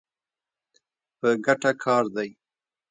[1.19, 2.29] په ګټه کار دی.